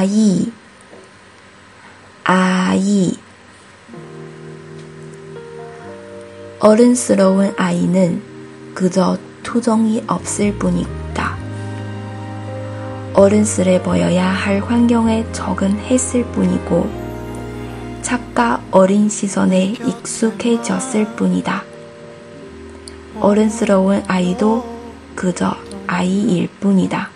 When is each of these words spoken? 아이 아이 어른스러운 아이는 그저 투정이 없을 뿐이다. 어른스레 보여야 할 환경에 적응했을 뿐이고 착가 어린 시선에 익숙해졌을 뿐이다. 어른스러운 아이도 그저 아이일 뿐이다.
아이 0.00 0.50
아이 2.24 3.12
어른스러운 6.58 7.52
아이는 7.58 8.22
그저 8.74 9.18
투정이 9.42 10.04
없을 10.06 10.56
뿐이다. 10.58 11.36
어른스레 13.12 13.82
보여야 13.82 14.26
할 14.30 14.60
환경에 14.60 15.30
적응했을 15.32 16.24
뿐이고 16.32 16.88
착가 18.00 18.62
어린 18.70 19.10
시선에 19.10 19.74
익숙해졌을 19.84 21.14
뿐이다. 21.14 21.62
어른스러운 23.20 24.02
아이도 24.08 24.64
그저 25.14 25.54
아이일 25.86 26.48
뿐이다. 26.58 27.09